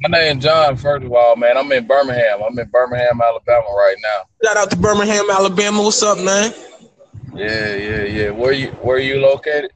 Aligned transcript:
My 0.00 0.08
name 0.10 0.38
John. 0.40 0.76
First 0.76 1.04
of 1.04 1.12
all, 1.12 1.34
man, 1.36 1.56
I'm 1.56 1.70
in 1.72 1.86
Birmingham. 1.86 2.40
I'm 2.42 2.56
in 2.58 2.68
Birmingham, 2.68 3.20
Alabama, 3.20 3.66
right 3.76 3.96
now. 4.02 4.22
Shout 4.44 4.56
out 4.56 4.70
to 4.70 4.76
Birmingham, 4.76 5.24
Alabama. 5.30 5.82
What's 5.82 6.02
up, 6.02 6.18
man? 6.18 6.52
Yeah, 7.34 7.74
yeah, 7.74 8.02
yeah. 8.04 8.30
Where 8.30 8.52
you 8.52 8.68
Where 8.82 8.96
are 8.96 9.00
you 9.00 9.20
located? 9.20 9.72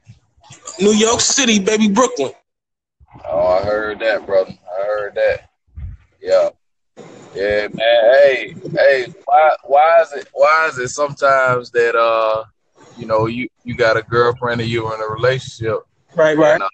New 0.79 0.93
York 0.93 1.19
City, 1.19 1.59
baby, 1.59 1.89
Brooklyn. 1.89 2.31
Oh, 3.27 3.47
I 3.47 3.63
heard 3.63 3.99
that, 3.99 4.25
brother. 4.25 4.53
I 4.79 4.85
heard 4.85 5.15
that. 5.15 5.49
Yeah, 6.21 6.49
yeah, 7.35 7.67
man. 7.73 8.13
Hey, 8.21 8.55
hey. 8.71 9.13
Why 9.25 9.55
Why 9.65 10.01
is 10.01 10.13
it 10.13 10.29
Why 10.31 10.67
is 10.71 10.77
it 10.77 10.87
sometimes 10.89 11.69
that 11.71 11.95
uh, 11.95 12.45
you 12.97 13.05
know, 13.05 13.25
you 13.25 13.49
you 13.65 13.75
got 13.75 13.97
a 13.97 14.03
girlfriend 14.03 14.61
and 14.61 14.69
you're 14.69 14.93
in 14.95 15.01
a 15.01 15.13
relationship, 15.13 15.79
Right, 16.15 16.37
right. 16.37 16.53
and, 16.53 16.63
uh, 16.63 16.69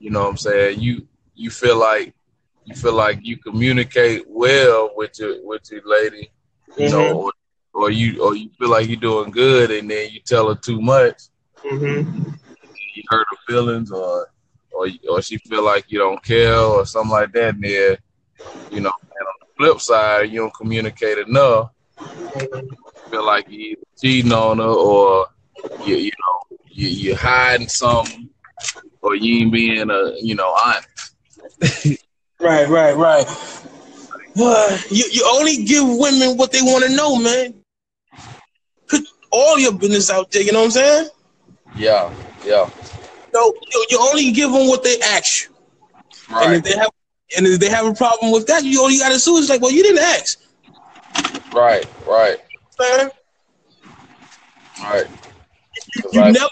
you 0.00 0.10
know 0.10 0.22
what 0.22 0.30
I'm 0.30 0.36
saying? 0.36 0.80
You 0.80 1.06
you 1.34 1.50
feel 1.50 1.78
like 1.78 2.12
you 2.70 2.76
feel 2.76 2.94
like 2.94 3.18
you 3.22 3.36
communicate 3.36 4.24
well 4.28 4.90
with 4.94 5.18
your 5.18 5.44
with 5.44 5.70
your 5.70 5.82
lady, 5.84 6.30
you 6.78 6.88
know, 6.88 7.02
mm-hmm. 7.02 7.16
or, 7.16 7.32
or 7.74 7.90
you 7.90 8.22
or 8.22 8.36
you 8.36 8.48
feel 8.58 8.70
like 8.70 8.88
you're 8.88 8.96
doing 8.96 9.30
good 9.30 9.70
and 9.72 9.90
then 9.90 10.10
you 10.10 10.20
tell 10.20 10.48
her 10.48 10.54
too 10.54 10.80
much, 10.80 11.22
Mm-hmm. 11.64 12.30
you 12.94 13.02
hurt 13.10 13.26
her 13.30 13.36
feelings 13.46 13.90
or 13.92 14.30
or 14.72 14.86
or 15.10 15.20
she 15.20 15.36
feel 15.36 15.62
like 15.62 15.84
you 15.88 15.98
don't 15.98 16.22
care 16.22 16.56
or 16.56 16.86
something 16.86 17.10
like 17.10 17.32
that, 17.32 17.54
and 17.54 17.62
then 17.62 17.96
you 18.70 18.80
know, 18.80 18.92
and 19.02 19.26
on 19.28 19.34
the 19.40 19.46
flip 19.58 19.78
side, 19.80 20.30
you 20.30 20.40
don't 20.40 20.54
communicate 20.54 21.18
enough, 21.18 21.70
mm-hmm. 21.98 23.10
feel 23.10 23.26
like 23.26 23.50
you 23.50 23.58
either 23.58 23.82
cheating 24.00 24.32
on 24.32 24.58
her 24.58 24.64
or 24.64 25.26
you 25.84 25.96
you 25.96 26.12
know 26.12 26.56
you 26.70 26.88
you 26.88 27.14
hiding 27.16 27.68
something 27.68 28.30
or 29.02 29.14
you 29.16 29.42
ain't 29.42 29.52
being 29.52 29.90
a 29.90 30.12
you 30.22 30.34
know 30.34 30.56
honest. 30.64 32.00
Right, 32.40 32.68
right, 32.68 32.96
right. 32.96 33.26
You 34.90 35.04
you 35.10 35.28
only 35.34 35.64
give 35.64 35.84
women 35.86 36.36
what 36.36 36.52
they 36.52 36.62
want 36.62 36.84
to 36.84 36.90
know, 36.94 37.16
man. 37.16 37.54
Put 38.88 39.02
all 39.30 39.58
your 39.58 39.72
business 39.72 40.10
out 40.10 40.30
there. 40.30 40.42
You 40.42 40.52
know 40.52 40.60
what 40.60 40.64
I'm 40.66 40.70
saying? 40.72 41.08
Yeah, 41.76 42.12
yeah, 42.44 42.68
No, 43.32 43.52
you, 43.72 43.86
you 43.90 43.98
only 44.00 44.32
give 44.32 44.50
them 44.52 44.66
what 44.68 44.82
they 44.82 44.98
ask 45.00 45.44
you. 45.44 45.54
Right. 46.34 46.46
And 46.46 46.54
if 46.54 46.62
they 46.64 46.76
have 46.78 46.90
and 47.36 47.46
if 47.46 47.60
they 47.60 47.68
have 47.68 47.86
a 47.86 47.94
problem 47.94 48.32
with 48.32 48.46
that, 48.46 48.64
you 48.64 48.82
only 48.82 48.98
got 48.98 49.10
to 49.12 49.18
sue. 49.18 49.38
It's 49.38 49.48
like, 49.48 49.60
well, 49.60 49.70
you 49.70 49.82
didn't 49.82 50.02
ask. 50.02 50.38
right, 51.52 51.86
right, 52.06 52.38
Man. 52.78 53.10
right. 54.82 55.06
You 56.12 56.20
Right. 56.20 56.32
never 56.32 56.48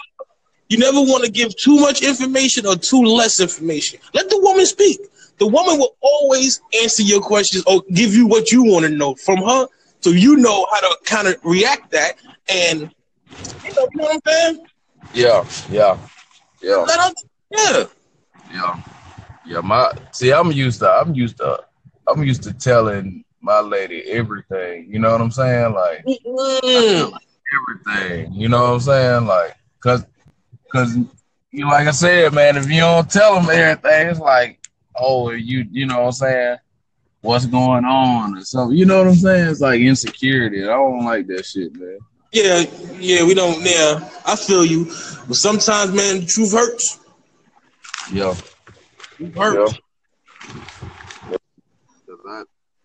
you 0.69 0.77
never 0.77 1.01
want 1.01 1.25
to 1.25 1.31
give 1.31 1.55
too 1.57 1.77
much 1.79 2.01
information 2.03 2.65
or 2.65 2.75
too 2.75 3.01
less 3.01 3.39
information. 3.39 3.99
Let 4.13 4.29
the 4.29 4.39
woman 4.39 4.65
speak. 4.65 4.99
The 5.39 5.47
woman 5.47 5.77
will 5.79 5.95
always 6.01 6.61
answer 6.81 7.03
your 7.03 7.21
questions 7.21 7.63
or 7.65 7.81
give 7.93 8.13
you 8.13 8.27
what 8.27 8.51
you 8.51 8.63
want 8.63 8.85
to 8.85 8.91
know 8.91 9.15
from 9.15 9.37
her, 9.37 9.67
so 10.01 10.09
you 10.11 10.35
know 10.37 10.67
how 10.71 10.79
to 10.81 10.97
kind 11.05 11.27
of 11.27 11.35
react 11.43 11.91
that. 11.91 12.13
And 12.49 12.91
you 13.65 13.73
know, 13.75 13.87
you 13.91 13.97
know 13.97 14.03
what 14.03 14.15
I'm 14.15 14.21
saying? 14.33 14.67
Yeah, 15.13 15.45
yeah, 15.71 15.97
yeah. 16.61 16.85
Her, 16.85 17.13
yeah. 17.51 17.85
Yeah, 18.53 18.81
yeah. 19.45 19.61
My 19.61 19.91
see, 20.11 20.31
I'm 20.31 20.51
used 20.51 20.79
to. 20.79 20.89
I'm 20.89 21.13
used 21.15 21.37
to. 21.37 21.63
I'm 22.07 22.23
used 22.23 22.43
to 22.43 22.53
telling 22.53 23.23
my 23.41 23.59
lady 23.59 24.01
everything. 24.11 24.87
You 24.91 24.99
know 24.99 25.11
what 25.11 25.21
I'm 25.21 25.31
saying? 25.31 25.73
Like 25.73 26.05
Mm. 26.05 27.11
everything. 27.55 28.33
You 28.33 28.49
know 28.49 28.61
what 28.63 28.73
I'm 28.73 28.79
saying? 28.81 29.25
Like, 29.25 29.55
cause, 29.81 30.05
cause, 30.71 30.97
you 31.51 31.65
like 31.65 31.87
I 31.87 31.91
said, 31.91 32.33
man. 32.33 32.57
If 32.57 32.69
you 32.69 32.81
don't 32.81 33.09
tell 33.09 33.35
them 33.35 33.49
everything, 33.49 34.07
it's 34.09 34.19
like, 34.19 34.59
oh, 34.99 35.31
you, 35.31 35.65
you 35.71 35.85
know 35.85 35.99
what 35.99 36.05
I'm 36.07 36.11
saying? 36.13 36.57
What's 37.21 37.45
going 37.45 37.83
on 37.85 38.37
or 38.37 38.41
something? 38.45 38.77
You 38.77 38.85
know 38.85 38.99
what 38.99 39.07
I'm 39.07 39.15
saying? 39.15 39.49
It's 39.49 39.59
like 39.61 39.81
insecurity. 39.81 40.63
I 40.63 40.67
don't 40.67 41.03
like 41.05 41.27
that 41.27 41.45
shit, 41.45 41.75
man. 41.75 41.97
Yeah, 42.31 42.63
yeah, 42.97 43.25
we 43.25 43.33
don't. 43.33 43.59
Yeah, 43.65 44.07
I 44.25 44.35
feel 44.35 44.63
you, 44.63 44.85
but 44.85 45.35
sometimes, 45.35 45.91
man, 45.93 46.19
the 46.21 46.25
truth 46.27 46.53
hurts. 46.53 46.99
Yeah. 48.13 48.35
It 49.19 49.35
hurts. 49.35 49.77
Cause 52.07 52.19
I, 52.27 52.37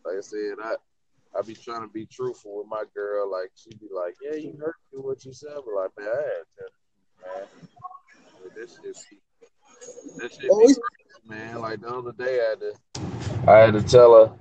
like 0.05 0.17
I 0.19 0.21
said, 0.21 0.55
I, 0.63 0.75
I 1.39 1.43
be 1.43 1.55
trying 1.55 1.83
to 1.83 1.89
be 1.93 2.07
truthful 2.07 2.59
with 2.59 2.67
my 2.69 2.85
girl. 2.95 3.31
Like 3.31 3.51
she 3.55 3.71
be 3.77 3.87
like, 3.95 4.15
"Yeah, 4.23 4.37
you 4.37 4.57
hurt 4.59 4.77
me 4.93 5.01
what 5.01 5.25
you 5.25 5.33
said," 5.33 5.53
but 5.55 5.75
like, 5.75 5.91
man, 5.99 6.09
I 6.09 6.17
had 6.17 6.45
to, 6.57 7.39
man. 7.39 7.49
But 8.43 8.55
That 8.55 8.69
shit, 8.71 8.97
be, 9.11 9.19
that 10.19 10.33
shit 10.33 10.41
be 10.43 10.49
Always- 10.49 10.79
crazy, 10.79 11.04
man. 11.27 11.61
Like 11.61 11.81
the 11.81 11.89
other 11.89 12.13
day, 12.13 12.41
I 12.41 12.51
had 12.51 12.61
to, 12.61 13.51
I 13.51 13.57
had 13.59 13.75
to 13.75 13.83
tell 13.83 14.15
her, 14.27 14.33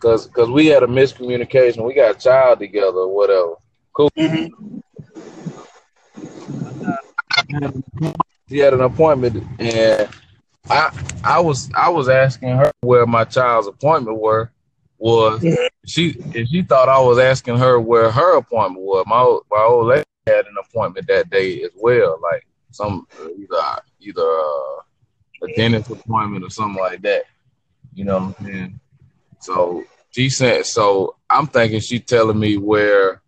cause, 0.00 0.26
cause 0.28 0.50
we 0.50 0.66
had 0.66 0.82
a 0.82 0.86
miscommunication. 0.86 1.84
We 1.86 1.94
got 1.94 2.16
a 2.16 2.18
child 2.18 2.58
together, 2.60 2.98
or 2.98 3.14
whatever. 3.14 3.54
Mhm. 4.18 4.50
She 8.48 8.58
had 8.58 8.74
an 8.74 8.80
appointment, 8.82 9.42
and 9.58 10.08
I, 10.68 10.90
I 11.24 11.40
was, 11.40 11.70
I 11.74 11.88
was 11.88 12.08
asking 12.08 12.50
her 12.50 12.70
where 12.82 13.06
my 13.06 13.24
child's 13.24 13.66
appointment 13.68 14.18
were. 14.20 14.50
Was 14.98 15.44
she 15.84 16.14
if 16.32 16.48
she 16.48 16.62
thought 16.62 16.88
I 16.88 17.00
was 17.00 17.18
asking 17.18 17.58
her 17.58 17.80
where 17.80 18.10
her 18.12 18.36
appointment 18.36 18.84
was. 18.84 19.04
My 19.06 19.18
old- 19.18 19.44
my 19.50 19.62
old 19.62 19.88
lady 19.88 20.04
had 20.28 20.46
an 20.46 20.54
appointment 20.60 21.08
that 21.08 21.28
day 21.28 21.60
as 21.62 21.72
well, 21.76 22.20
like 22.22 22.46
some 22.70 23.06
either 23.36 23.80
either 24.00 24.22
uh, 24.22 24.82
a 25.42 25.52
dentist 25.54 25.90
appointment 25.90 26.44
or 26.44 26.50
something 26.50 26.80
like 26.80 27.02
that. 27.02 27.24
You 27.94 28.04
know 28.04 28.18
what 28.18 28.36
I'm 28.40 28.46
saying? 28.46 28.80
So 29.40 29.84
she 30.10 30.28
said. 30.30 30.66
So 30.66 31.16
I'm 31.28 31.46
thinking 31.46 31.80
she 31.80 31.98
telling 31.98 32.38
me 32.38 32.56
where, 32.56 33.22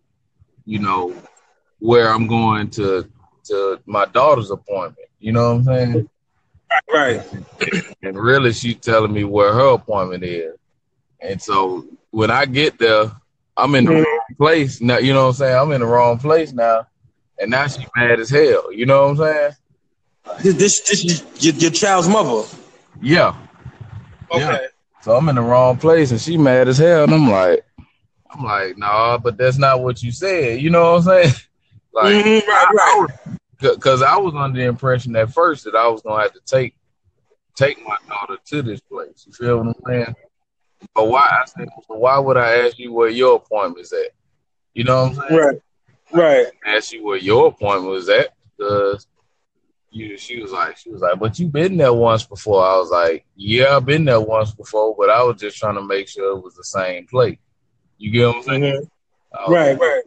you 0.64 0.78
know, 0.78 1.14
where 1.78 2.08
I'm 2.10 2.26
going 2.26 2.70
to 2.70 3.08
to 3.44 3.80
my 3.86 4.06
daughter's 4.06 4.50
appointment. 4.50 5.08
You 5.18 5.32
know 5.32 5.54
what 5.56 5.58
I'm 5.58 5.64
saying? 5.64 6.08
Right. 6.92 7.22
and 8.02 8.18
really 8.18 8.52
she 8.52 8.74
telling 8.74 9.12
me 9.12 9.24
where 9.24 9.52
her 9.52 9.74
appointment 9.74 10.24
is. 10.24 10.54
And 11.20 11.40
so 11.40 11.84
when 12.10 12.30
I 12.30 12.46
get 12.46 12.78
there, 12.78 13.10
I'm 13.56 13.74
in 13.74 13.84
the 13.84 13.92
Mhm. 13.92 14.04
wrong 14.04 14.20
place 14.38 14.80
now. 14.80 14.98
You 14.98 15.12
know 15.12 15.24
what 15.24 15.28
I'm 15.30 15.34
saying? 15.34 15.56
I'm 15.56 15.72
in 15.72 15.80
the 15.80 15.86
wrong 15.86 16.18
place 16.18 16.52
now, 16.52 16.86
and 17.38 17.50
now 17.50 17.66
she 17.66 17.86
mad 17.96 18.20
as 18.20 18.30
hell. 18.30 18.72
You 18.72 18.86
know 18.86 19.02
what 19.02 19.10
I'm 19.10 19.16
saying? 19.16 19.52
This, 20.42 20.54
this, 20.54 20.80
this 20.80 21.04
is 21.04 21.44
your, 21.44 21.54
your 21.54 21.70
child's 21.70 22.08
mother. 22.08 22.46
Yeah. 23.00 23.36
Okay. 24.30 24.40
Yeah. 24.40 24.58
So 25.02 25.16
I'm 25.16 25.28
in 25.28 25.36
the 25.36 25.42
wrong 25.42 25.76
place, 25.76 26.10
and 26.10 26.20
she 26.20 26.36
mad 26.38 26.66
as 26.68 26.78
hell. 26.78 27.04
And 27.04 27.12
I'm 27.12 27.30
like, 27.30 27.64
I'm 28.30 28.42
like, 28.42 28.78
nah, 28.78 29.18
but 29.18 29.36
that's 29.36 29.58
not 29.58 29.82
what 29.82 30.02
you 30.02 30.10
said. 30.12 30.60
You 30.60 30.70
know 30.70 30.92
what 30.94 30.98
I'm 30.98 31.02
saying? 31.24 31.34
Like, 31.92 32.24
Mhm, 32.24 32.44
right, 32.48 32.66
right. 32.74 33.06
because 33.60 34.02
I 34.02 34.16
was 34.16 34.34
under 34.34 34.58
the 34.58 34.64
impression 34.66 35.14
at 35.14 35.32
first 35.32 35.62
that 35.62 35.76
I 35.76 35.86
was 35.86 36.02
gonna 36.02 36.22
have 36.24 36.32
to 36.32 36.40
take 36.44 36.74
take 37.54 37.78
my 37.86 37.94
daughter 38.08 38.36
to 38.46 38.62
this 38.62 38.80
place. 38.80 39.22
You 39.28 39.32
feel 39.32 39.58
what 39.58 39.68
I'm 39.68 39.74
saying? 39.86 40.14
But 40.92 41.06
why? 41.08 41.20
I 41.20 41.44
said, 41.44 41.68
so 41.86 41.94
why 41.94 42.18
would 42.18 42.36
I 42.36 42.66
ask 42.66 42.80
you 42.80 42.92
where 42.92 43.08
your 43.10 43.36
appointment's 43.36 43.92
at? 43.92 44.08
You 44.74 44.82
know 44.82 45.04
what 45.04 45.18
I'm 45.18 45.28
saying? 45.28 45.40
Right. 45.40 45.58
Right. 46.12 46.46
Ask 46.66 46.92
you 46.92 47.04
where 47.04 47.16
your 47.18 47.46
appointment 47.46 47.92
was 47.92 48.08
at 48.08 48.30
because 48.58 49.06
you. 49.94 50.16
She 50.16 50.40
was 50.40 50.52
like, 50.52 50.76
she 50.76 50.90
was 50.90 51.02
like, 51.02 51.18
but 51.18 51.38
you 51.38 51.48
been 51.48 51.76
there 51.76 51.92
once 51.92 52.24
before. 52.24 52.64
I 52.64 52.76
was 52.76 52.90
like, 52.90 53.24
yeah, 53.36 53.76
I've 53.76 53.86
been 53.86 54.04
there 54.04 54.20
once 54.20 54.52
before, 54.52 54.94
but 54.98 55.10
I 55.10 55.22
was 55.22 55.40
just 55.40 55.56
trying 55.56 55.76
to 55.76 55.82
make 55.82 56.08
sure 56.08 56.36
it 56.36 56.42
was 56.42 56.54
the 56.54 56.64
same 56.64 57.06
place. 57.06 57.38
You 57.98 58.10
get 58.10 58.26
what 58.26 58.36
I'm 58.36 58.42
saying? 58.42 58.62
Mhm. 58.62 58.80
Was 58.80 59.48
Right. 59.48 59.78
Right. 59.78 60.02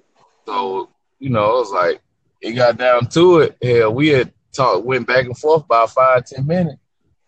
so, 0.45 0.89
you 1.19 1.29
know, 1.29 1.45
it 1.57 1.59
was 1.59 1.71
like 1.71 2.01
it 2.41 2.51
got 2.53 2.77
down 2.77 3.07
to 3.07 3.39
it. 3.39 3.57
Hell, 3.61 3.93
we 3.93 4.09
had 4.09 4.31
talked, 4.53 4.85
went 4.85 5.07
back 5.07 5.25
and 5.25 5.37
forth 5.37 5.63
about 5.65 5.91
five, 5.91 6.25
ten 6.25 6.45
minutes. 6.45 6.79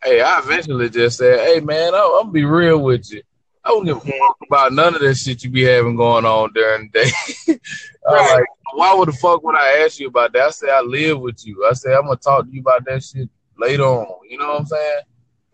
Hey, 0.03 0.21
I 0.21 0.39
eventually 0.39 0.89
just 0.89 1.17
said, 1.17 1.39
"Hey, 1.39 1.59
man, 1.59 1.93
I'm, 1.93 2.01
I'm 2.01 2.21
gonna 2.21 2.31
be 2.31 2.45
real 2.45 2.79
with 2.79 3.11
you. 3.11 3.21
I 3.69 3.71
don't 3.71 3.85
give 3.85 3.97
a 3.97 3.99
fuck 3.99 4.37
about 4.47 4.73
none 4.73 4.95
of 4.95 5.01
this 5.01 5.21
shit 5.21 5.43
you 5.43 5.51
be 5.51 5.63
having 5.63 5.95
going 5.95 6.25
on 6.25 6.51
during 6.53 6.89
the 6.91 7.03
day." 7.45 7.59
Right. 8.09 8.37
like, 8.39 8.45
"Why 8.73 8.95
would 8.95 9.09
the 9.09 9.13
fuck 9.13 9.43
would 9.43 9.55
I 9.55 9.83
ask 9.83 9.99
you 9.99 10.07
about 10.07 10.33
that?" 10.33 10.41
I 10.41 10.49
said, 10.49 10.69
"I 10.69 10.81
live 10.81 11.19
with 11.19 11.45
you." 11.45 11.67
I 11.69 11.73
said, 11.73 11.93
"I'm 11.93 12.05
gonna 12.05 12.15
talk 12.15 12.45
to 12.45 12.51
you 12.51 12.61
about 12.61 12.83
that 12.85 13.03
shit 13.03 13.29
later 13.55 13.83
on." 13.83 14.07
You 14.27 14.39
know 14.39 14.47
what 14.47 14.59
I'm 14.61 14.65
saying? 14.65 15.01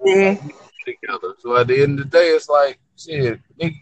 Mhm. 0.05 0.51
Together. 0.85 1.35
So 1.39 1.57
at 1.57 1.67
the 1.67 1.81
end 1.81 1.99
of 1.99 2.09
the 2.09 2.17
day, 2.17 2.27
it's 2.29 2.47
like, 2.47 2.79
shit, 2.97 3.41
nigga, 3.59 3.75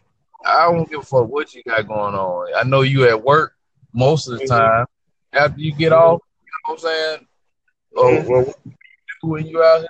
I 0.44 0.72
don't 0.72 0.90
give 0.90 1.02
a 1.02 1.04
fuck 1.04 1.28
what 1.28 1.54
you 1.54 1.62
got 1.64 1.88
going 1.88 2.16
on. 2.16 2.48
I 2.56 2.64
know 2.64 2.82
you 2.82 3.08
at 3.08 3.22
work 3.24 3.54
most 3.94 4.28
of 4.28 4.40
the 4.40 4.46
Mhm. 4.46 4.48
time. 4.48 4.86
After 5.34 5.60
you 5.60 5.76
get 5.76 5.94
off, 5.94 6.22
you 6.42 6.48
know 6.48 6.74
what 6.74 6.74
I'm 6.74 6.80
saying? 6.80 7.28
What 7.92 8.48
you 8.66 8.74
do 9.22 9.28
when 9.28 9.46
you 9.46 9.62
out 9.62 9.82
here, 9.82 9.90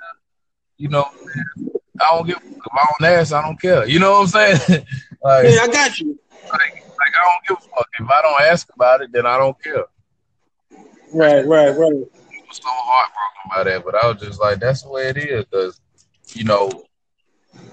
you 0.77 0.89
know, 0.89 1.03
what 1.03 1.13
I'm 1.13 1.29
saying? 1.29 1.69
I 2.01 2.15
don't 2.15 2.27
give. 2.27 2.37
If 2.37 2.73
I 2.73 2.85
don't 2.99 3.09
ask, 3.09 3.33
I 3.33 3.41
don't 3.41 3.61
care. 3.61 3.87
You 3.87 3.99
know 3.99 4.11
what 4.19 4.21
I'm 4.21 4.27
saying? 4.27 4.85
like, 5.23 5.45
Yeah, 5.45 5.59
I 5.61 5.67
got 5.67 5.99
you. 5.99 6.17
like, 6.51 6.61
like 6.99 7.13
I 7.15 7.23
don't 7.25 7.47
give 7.47 7.57
a 7.57 7.75
fuck. 7.75 7.87
If 7.99 8.09
I 8.09 8.21
don't 8.21 8.41
ask 8.41 8.67
about 8.73 9.01
it, 9.01 9.11
then 9.11 9.25
I 9.25 9.37
don't 9.37 9.61
care. 9.61 9.85
Right. 11.11 11.45
Right. 11.45 11.69
Right. 11.69 11.93
I 11.93 12.47
was 12.47 12.57
so 12.57 12.69
heartbroken 12.69 13.55
by 13.55 13.63
that, 13.63 13.85
but 13.85 13.95
I 13.95 14.07
was 14.07 14.21
just 14.21 14.39
like, 14.39 14.59
that's 14.59 14.83
the 14.83 14.89
way 14.89 15.09
it 15.09 15.17
is, 15.17 15.45
because 15.45 15.81
you 16.33 16.45
know, 16.45 16.69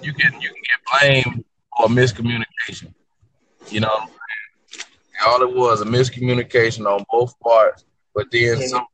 you 0.01 0.13
can 0.13 0.33
you 0.39 0.49
can 0.49 0.63
get 0.69 1.23
blamed 1.23 1.45
for 1.77 1.87
miscommunication. 1.87 2.93
You 3.69 3.79
know, 3.79 3.87
what 3.87 4.01
I'm 4.01 4.07
saying? 4.07 4.17
all 5.25 5.41
it 5.41 5.55
was 5.55 5.81
a 5.81 5.85
miscommunication 5.85 6.85
on 6.85 7.05
both 7.11 7.39
parts, 7.39 7.85
but 8.13 8.27
then 8.31 8.61
some 8.67 8.85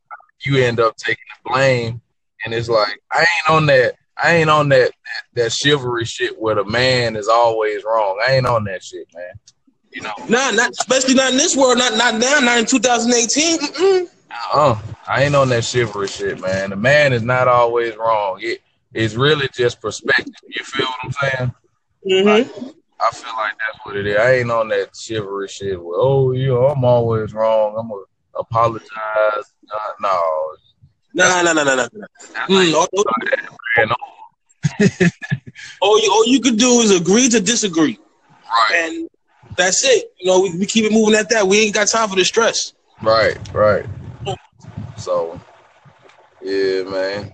you 0.44 0.62
end 0.62 0.78
up 0.80 0.96
taking 0.96 1.24
the 1.44 1.50
blame, 1.50 2.00
and 2.44 2.54
it's 2.54 2.68
like 2.68 3.00
I 3.12 3.20
ain't 3.20 3.50
on 3.50 3.66
that. 3.66 3.94
I 4.22 4.36
ain't 4.36 4.50
on 4.50 4.68
that, 4.70 4.90
that 5.34 5.42
that 5.42 5.52
chivalry 5.52 6.04
shit 6.04 6.40
where 6.40 6.54
the 6.54 6.64
man 6.64 7.16
is 7.16 7.28
always 7.28 7.84
wrong. 7.84 8.20
I 8.26 8.32
ain't 8.32 8.46
on 8.46 8.64
that 8.64 8.82
shit, 8.82 9.06
man. 9.14 9.32
You 9.92 10.02
know, 10.02 10.12
Nah, 10.28 10.50
not 10.50 10.70
especially 10.72 11.14
not 11.14 11.32
in 11.32 11.38
this 11.38 11.56
world. 11.56 11.78
Not 11.78 11.96
not 11.96 12.14
now. 12.16 12.40
Not 12.40 12.58
in 12.58 12.66
2018. 12.66 13.58
Mm-mm. 13.58 14.08
uh, 14.52 14.80
I 15.06 15.24
ain't 15.24 15.34
on 15.34 15.48
that 15.48 15.64
chivalry 15.64 16.08
shit, 16.08 16.40
man. 16.40 16.70
The 16.70 16.76
man 16.76 17.12
is 17.12 17.22
not 17.22 17.48
always 17.48 17.96
wrong. 17.96 18.38
It 18.42 18.60
it's 18.92 19.14
really 19.14 19.48
just 19.54 19.80
perspective. 19.80 20.34
You 20.46 20.64
feel 20.64 20.86
what 20.86 20.98
I'm 21.04 21.12
saying? 21.12 21.54
Mm-hmm. 22.06 22.68
I 23.00 23.10
feel 23.10 23.32
like 23.34 23.52
that's 23.52 23.84
what 23.84 23.96
it 23.96 24.06
is. 24.06 24.16
I 24.18 24.36
ain't 24.36 24.50
on 24.50 24.68
that 24.68 24.96
chivalry 24.96 25.48
shit. 25.48 25.82
Where, 25.82 25.98
oh, 25.98 26.32
yeah, 26.32 26.54
I'm 26.54 26.84
always 26.84 27.32
wrong. 27.32 27.76
I'm 27.78 27.88
gonna 27.88 28.02
apologize. 28.36 28.88
Uh, 29.72 29.92
no, 30.00 30.47
Nah, 31.18 31.42
nah, 31.42 31.52
nah, 31.52 31.64
nah, 31.64 31.74
nah. 31.74 31.74
nah. 31.74 32.46
Mm, 32.48 32.74
all, 32.74 32.86
all, 35.80 36.00
you 36.00 36.12
all 36.12 36.26
you 36.26 36.40
could 36.40 36.56
do 36.56 36.80
is 36.80 36.92
agree 36.92 37.28
to 37.28 37.40
disagree, 37.40 37.98
Right, 38.48 38.84
and 38.84 39.10
that's 39.56 39.84
it. 39.84 40.12
You 40.20 40.30
know, 40.30 40.42
we, 40.42 40.56
we 40.56 40.66
keep 40.66 40.84
it 40.84 40.92
moving 40.92 41.16
at 41.16 41.28
that. 41.30 41.48
We 41.48 41.58
ain't 41.58 41.74
got 41.74 41.88
time 41.88 42.08
for 42.08 42.14
the 42.14 42.24
stress. 42.24 42.72
right, 43.02 43.36
right. 43.52 43.84
So, 44.96 45.40
yeah, 46.40 46.84
man. 46.84 47.32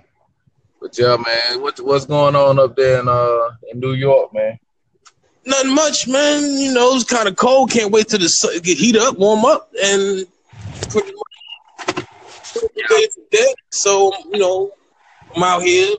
But 0.80 0.98
yeah, 0.98 1.16
man, 1.16 1.60
what 1.60 1.78
what's 1.80 2.06
going 2.06 2.36
on 2.36 2.58
up 2.58 2.76
there 2.76 3.00
in 3.00 3.08
uh 3.08 3.50
in 3.70 3.80
New 3.80 3.92
York, 3.92 4.32
man? 4.32 4.58
Nothing 5.44 5.74
much, 5.74 6.08
man. 6.08 6.42
You 6.58 6.72
know, 6.72 6.94
it's 6.94 7.04
kind 7.04 7.28
of 7.28 7.36
cold. 7.36 7.70
Can't 7.70 7.92
wait 7.92 8.08
till 8.08 8.18
the 8.18 8.28
sun 8.30 8.58
get 8.60 8.78
heat 8.78 8.96
up, 8.96 9.18
warm 9.18 9.44
up, 9.44 9.70
and 9.82 10.26
day 12.74 13.08
for 13.14 13.20
day. 13.30 13.54
So 13.70 14.12
you 14.32 14.38
know, 14.38 14.72
I'm 15.34 15.42
out 15.42 15.62
here 15.62 15.94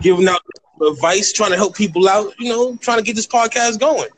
giving 0.00 0.28
out 0.28 0.40
advice, 0.80 1.32
trying 1.32 1.50
to 1.50 1.56
help 1.56 1.76
people 1.76 2.08
out. 2.08 2.32
You 2.38 2.48
know, 2.48 2.76
trying 2.76 2.98
to 2.98 3.04
get 3.04 3.16
this 3.16 3.26
podcast 3.26 3.78
going. 3.80 4.08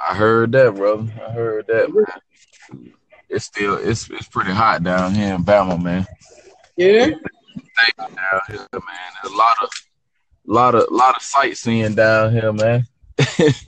I 0.00 0.14
heard 0.14 0.52
that, 0.52 0.74
brother. 0.74 1.10
I 1.26 1.30
heard 1.32 1.66
that, 1.68 1.92
man. 1.92 2.90
It's 3.28 3.46
still 3.46 3.76
it's 3.76 4.08
it's 4.10 4.28
pretty 4.28 4.52
hot 4.52 4.82
down 4.82 5.14
here 5.14 5.34
in 5.34 5.44
Bama, 5.44 5.82
man. 5.82 6.06
Yeah. 6.76 7.06
down 7.06 8.40
here, 8.48 8.56
man. 8.72 8.82
There's 9.22 9.32
a 9.32 9.36
lot 9.36 9.56
of, 9.62 9.70
lot 10.46 10.74
of, 10.74 10.84
lot 10.90 11.16
of 11.16 11.22
sightseeing 11.22 11.94
down 11.94 12.32
here, 12.32 12.52
man. 12.52 12.86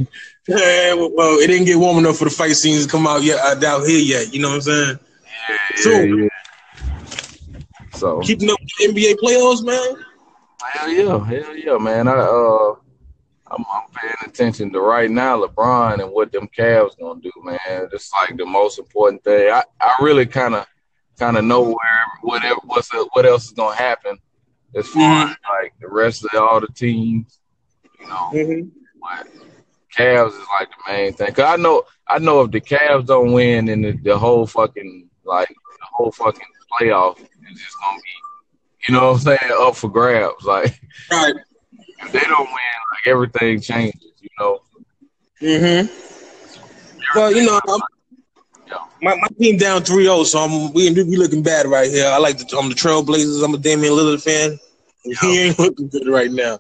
Yeah, 0.49 0.95
well, 0.95 1.41
it 1.41 1.49
didn't 1.49 1.65
get 1.67 1.77
warm 1.77 1.99
enough 1.99 2.19
for 2.19 2.25
the 2.27 2.31
fight 2.31 2.53
scenes 2.55 2.85
to 2.87 2.91
come 2.93 3.05
out 3.05 3.25
yet 3.25 3.41
uh, 3.41 3.57
down 3.57 3.85
here 3.85 3.99
yet. 3.99 4.33
You 4.33 4.41
know 4.41 4.51
what 4.51 4.55
I'm 4.55 4.61
saying? 4.61 4.99
Yeah, 5.49 5.57
So- 5.77 5.91
yeah. 6.03 6.29
So 7.97 8.21
Keeping 8.21 8.51
up 8.51 8.59
with 8.61 8.95
the 8.95 9.01
NBA 9.01 9.17
playoffs, 9.17 9.65
man. 9.65 10.05
hell 10.63 10.89
yeah, 10.91 11.25
hell 11.25 11.57
yeah, 11.57 11.79
man. 11.79 12.09
I 12.09 12.13
uh, 12.13 12.75
I'm, 13.49 13.65
I'm 13.73 13.89
paying 13.95 14.15
attention 14.27 14.73
to 14.73 14.81
right 14.81 15.11
now 15.11 15.43
LeBron 15.43 16.03
and 16.03 16.13
what 16.13 16.31
them 16.31 16.49
Cavs 16.49 16.99
gonna 16.99 17.21
do, 17.21 17.33
man. 17.43 17.89
It's 17.93 18.13
like 18.13 18.37
the 18.37 18.45
most 18.45 18.79
important 18.79 19.25
thing. 19.25 19.51
I, 19.51 19.63
I 19.81 19.97
really 20.01 20.27
kind 20.27 20.55
of 20.55 20.67
kind 21.19 21.39
of 21.39 21.45
know 21.45 21.63
where 21.63 22.07
whatever 22.21 22.61
what's 22.65 22.91
what 22.93 23.25
else 23.25 23.47
is 23.47 23.53
gonna 23.53 23.77
happen 23.77 24.19
as 24.75 24.87
far 24.89 25.29
as 25.29 25.37
like 25.49 25.73
the 25.81 25.89
rest 25.89 26.25
of 26.25 26.35
all 26.35 26.61
the 26.61 26.69
teams, 26.69 27.39
you 27.99 28.07
know. 28.09 28.31
Mm-hmm. 28.35 28.69
But 29.01 29.29
Cavs 29.97 30.39
is 30.39 30.47
like 30.61 30.69
the 30.69 30.93
main 30.93 31.13
thing. 31.15 31.33
Cause 31.33 31.47
I 31.47 31.57
know, 31.57 31.85
I 32.07 32.19
know 32.19 32.43
if 32.43 32.51
the 32.51 32.61
Cavs 32.61 33.07
don't 33.07 33.33
win, 33.33 33.67
then 33.67 33.81
the, 33.81 33.93
the 33.93 34.19
whole 34.19 34.47
fucking 34.47 35.09
like 35.25 35.49
the 35.49 35.87
whole 35.93 36.13
fucking 36.13 36.47
playoff 36.73 37.19
just 37.55 37.77
gonna 37.83 37.99
be, 37.99 38.89
you 38.89 38.95
know 38.95 39.13
what 39.13 39.15
I'm 39.15 39.39
saying, 39.39 39.53
up 39.61 39.77
for 39.77 39.89
grabs. 39.91 40.35
Like 40.45 40.81
Right. 41.11 41.35
if 42.01 42.13
they 42.13 42.21
don't 42.21 42.39
win, 42.39 42.47
like 42.93 43.07
everything 43.07 43.61
changes. 43.61 44.13
You 44.21 44.29
know. 44.39 44.61
Mm-hmm. 45.43 45.87
Well, 47.15 47.33
you 47.33 47.45
know, 47.45 47.61
I'm, 47.69 47.81
Yeah. 48.69 48.77
my, 49.03 49.15
my 49.17 49.29
team 49.39 49.57
down 49.59 49.83
3-0, 49.83 50.25
so 50.27 50.39
I'm 50.41 50.73
we 50.73 50.91
we 50.91 51.17
looking 51.17 51.43
bad 51.43 51.67
right 51.67 51.91
here. 51.91 52.07
I 52.09 52.19
like 52.19 52.39
the 52.39 52.57
I'm 52.59 52.69
the 52.69 52.75
Trailblazers. 52.75 53.45
I'm 53.45 53.55
a 53.55 53.59
Damian 53.59 53.93
Lillard 53.93 54.23
fan. 54.23 54.59
He 55.21 55.39
ain't 55.41 55.59
looking 55.59 55.89
good 55.89 56.09
right 56.09 56.31
now. 56.33 56.59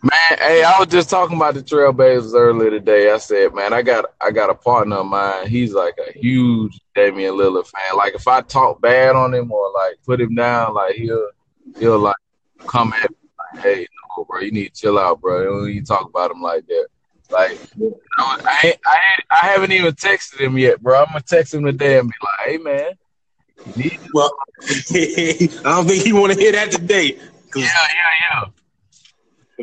Man, 0.00 0.38
hey, 0.38 0.62
I 0.62 0.78
was 0.78 0.88
just 0.88 1.10
talking 1.10 1.36
about 1.36 1.54
the 1.54 1.62
Trailblazers 1.62 2.32
earlier 2.32 2.70
today. 2.70 3.10
I 3.10 3.18
said, 3.18 3.52
man, 3.52 3.72
I 3.72 3.82
got 3.82 4.04
I 4.20 4.30
got 4.30 4.48
a 4.48 4.54
partner 4.54 4.96
of 4.96 5.06
mine. 5.06 5.48
He's 5.48 5.72
like 5.72 5.96
a 5.98 6.16
huge 6.16 6.78
Damian 6.94 7.34
Lillard 7.34 7.66
fan. 7.66 7.96
Like 7.96 8.14
if 8.14 8.28
I 8.28 8.42
talk 8.42 8.80
bad 8.80 9.16
on 9.16 9.34
him 9.34 9.50
or 9.50 9.72
like 9.72 9.96
put 10.06 10.20
him 10.20 10.36
down, 10.36 10.74
like 10.74 10.94
he'll 10.94 11.30
he'll 11.80 11.98
like 11.98 12.16
come 12.68 12.92
at 12.92 13.10
me 13.10 13.16
like, 13.38 13.64
hey, 13.64 13.88
no, 14.16 14.24
bro, 14.24 14.40
you 14.40 14.52
need 14.52 14.72
to 14.72 14.80
chill 14.80 14.98
out, 15.00 15.20
bro. 15.20 15.40
You 15.40 15.48
don't 15.48 15.66
need 15.66 15.80
to 15.80 15.86
talk 15.86 16.08
about 16.08 16.30
him 16.30 16.42
like 16.42 16.64
that. 16.68 16.86
Like 17.30 17.60
you 17.76 17.90
know, 17.90 18.24
I 18.24 18.60
ain't, 18.66 18.78
I 18.86 18.94
ain't, 18.94 19.24
I 19.30 19.46
haven't 19.48 19.72
even 19.72 19.94
texted 19.94 20.38
him 20.38 20.56
yet, 20.58 20.80
bro. 20.80 21.00
I'm 21.00 21.06
gonna 21.06 21.22
text 21.22 21.54
him 21.54 21.64
today 21.64 21.98
and 21.98 22.08
be 22.08 22.14
like, 22.22 22.50
hey, 22.50 22.58
man, 22.58 22.92
Well, 24.14 24.30
I 24.62 25.48
don't 25.64 25.86
think 25.88 26.04
he 26.04 26.12
want 26.12 26.32
to 26.34 26.38
hear 26.38 26.52
that 26.52 26.70
today. 26.70 27.18
yeah, 27.56 27.64
yeah, 27.64 28.44
yeah. 28.44 28.44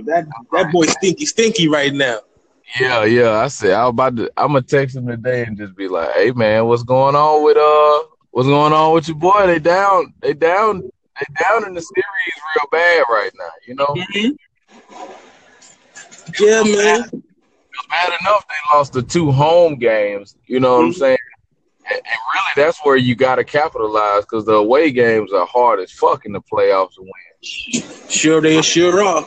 That 0.03 0.27
that 0.51 0.71
boy 0.71 0.85
stinky 0.87 1.25
stinky 1.25 1.67
right 1.69 1.93
now. 1.93 2.19
Yeah, 2.79 3.05
yeah. 3.05 3.31
I 3.39 3.47
said 3.47 3.71
I'm 3.71 3.87
about 3.87 4.17
to. 4.17 4.31
I'm 4.35 4.47
gonna 4.49 4.61
text 4.61 4.95
him 4.95 5.07
today 5.07 5.43
and 5.43 5.57
just 5.57 5.75
be 5.75 5.87
like, 5.87 6.11
"Hey, 6.11 6.31
man, 6.31 6.65
what's 6.65 6.83
going 6.83 7.15
on 7.15 7.43
with 7.43 7.57
uh, 7.57 8.07
what's 8.31 8.47
going 8.49 8.73
on 8.73 8.93
with 8.93 9.07
your 9.07 9.15
boy? 9.17 9.47
They 9.47 9.59
down, 9.59 10.13
they 10.19 10.33
down, 10.33 10.81
they 10.81 11.33
down 11.41 11.65
in 11.65 11.73
the 11.73 11.81
series 11.81 12.35
real 12.55 12.67
bad 12.71 13.03
right 13.09 13.31
now. 13.39 13.49
You 13.65 13.75
know, 13.75 13.95
Yeah, 16.39 16.63
man. 16.63 17.03
it's 17.03 17.87
bad 17.89 18.13
enough 18.19 18.45
they 18.47 18.75
lost 18.77 18.91
the 18.91 19.01
two 19.01 19.31
home 19.31 19.75
games. 19.75 20.35
You 20.47 20.59
know 20.59 20.77
what 20.77 20.85
I'm 20.85 20.93
saying? 20.93 21.17
And, 21.87 21.97
and 21.97 22.03
really, 22.05 22.51
that's 22.65 22.79
where 22.83 22.97
you 22.97 23.15
got 23.15 23.35
to 23.35 23.45
capitalize 23.45 24.23
because 24.25 24.45
the 24.45 24.55
away 24.55 24.91
games 24.91 25.31
are 25.31 25.45
hard 25.45 25.79
as 25.79 25.91
fuck 25.91 26.25
in 26.25 26.33
the 26.33 26.41
playoffs 26.41 26.95
to 26.95 27.03
win. 27.03 28.09
Sure, 28.09 28.41
they 28.41 28.61
sure 28.61 29.01
are. 29.01 29.25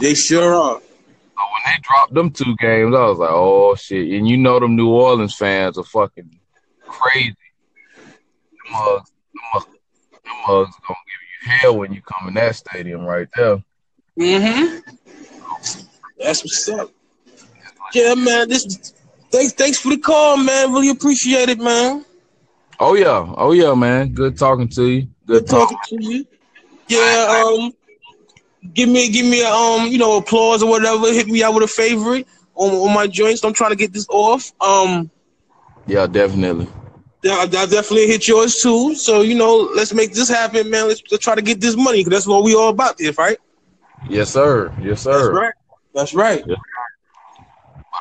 They 0.00 0.14
sure 0.14 0.54
are. 0.54 0.80
So 0.80 1.42
when 1.52 1.62
they 1.64 1.80
dropped 1.82 2.14
them 2.14 2.30
two 2.30 2.56
games, 2.58 2.94
I 2.94 3.06
was 3.06 3.18
like, 3.18 3.30
"Oh 3.30 3.74
shit!" 3.74 4.12
And 4.12 4.28
you 4.28 4.36
know, 4.36 4.60
them 4.60 4.76
New 4.76 4.90
Orleans 4.90 5.34
fans 5.34 5.78
are 5.78 5.84
fucking 5.84 6.38
crazy. 6.86 7.36
The 8.52 8.72
mugs, 8.72 9.10
the 9.34 9.40
mugs, 9.54 9.66
them 9.66 10.34
mugs 10.46 10.76
gonna 10.86 10.98
give 11.06 11.22
you 11.44 11.58
hell 11.58 11.78
when 11.78 11.92
you 11.92 12.02
come 12.02 12.28
in 12.28 12.34
that 12.34 12.56
stadium 12.56 13.04
right 13.04 13.28
there. 13.36 13.62
Mm-hmm. 14.18 14.78
That's 16.18 16.42
what's 16.42 16.68
up. 16.68 16.90
Yeah, 17.94 18.14
man. 18.14 18.48
This 18.48 18.94
thanks 19.30 19.52
thanks 19.52 19.80
for 19.80 19.88
the 19.90 19.98
call, 19.98 20.36
man. 20.36 20.72
Really 20.72 20.90
appreciate 20.90 21.48
it, 21.48 21.58
man. 21.58 22.04
Oh 22.78 22.94
yeah, 22.94 23.32
oh 23.36 23.52
yeah, 23.52 23.74
man. 23.74 24.12
Good 24.12 24.38
talking 24.38 24.68
to 24.68 24.86
you. 24.86 25.02
Good 25.26 25.46
Good 25.46 25.48
talking. 25.48 25.76
talking 25.78 25.98
to 25.98 26.04
you. 26.04 26.26
Yeah, 26.88 27.44
um 27.46 27.72
give 28.74 28.88
me 28.88 29.10
give 29.10 29.26
me 29.26 29.42
a 29.42 29.48
um, 29.48 29.86
you 29.88 29.98
know, 29.98 30.16
applause 30.16 30.62
or 30.62 30.70
whatever. 30.70 31.12
Hit 31.12 31.26
me 31.28 31.42
out 31.42 31.54
with 31.54 31.64
a 31.64 31.68
favorite 31.68 32.26
on, 32.54 32.70
on 32.70 32.94
my 32.94 33.06
joints. 33.06 33.44
I'm 33.44 33.52
trying 33.52 33.70
to 33.70 33.76
get 33.76 33.92
this 33.92 34.06
off. 34.08 34.52
Um 34.60 35.10
Yeah, 35.86 36.06
definitely. 36.06 36.68
yeah, 37.22 37.32
I'll, 37.34 37.56
I'll 37.56 37.66
definitely 37.66 38.06
hit 38.06 38.26
yours 38.28 38.56
too. 38.62 38.94
So, 38.94 39.22
you 39.22 39.34
know, 39.34 39.70
let's 39.74 39.92
make 39.94 40.12
this 40.12 40.28
happen, 40.28 40.70
man. 40.70 40.88
Let's, 40.88 41.02
let's 41.10 41.24
try 41.24 41.34
to 41.34 41.42
get 41.42 41.60
this 41.60 41.76
money 41.76 42.00
because 42.00 42.10
that's 42.10 42.26
what 42.26 42.44
we 42.44 42.54
all 42.54 42.70
about 42.70 43.00
here, 43.00 43.12
right? 43.18 43.38
Yes, 44.08 44.30
sir. 44.30 44.72
Yes, 44.80 45.02
sir. 45.02 45.12
That's 45.12 45.28
right. 45.28 45.54
That's 45.94 46.14
right. 46.14 46.44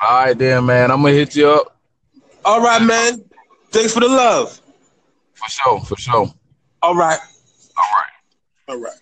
All 0.02 0.26
right, 0.26 0.38
then, 0.38 0.66
man. 0.66 0.90
I'm 0.90 1.02
gonna 1.02 1.14
hit 1.14 1.36
you 1.36 1.50
up 1.50 1.78
All 2.44 2.62
right, 2.62 2.82
man. 2.82 3.24
Thanks 3.72 3.94
for 3.94 4.00
the 4.00 4.08
love. 4.08 4.60
for 5.36 5.50
sure. 5.50 5.80
For 5.82 5.96
sure. 5.98 6.34
All 6.82 6.96
right. 6.96 7.20
All 7.78 7.92
right. 7.96 8.12
All 8.70 8.80
right. 8.80 8.98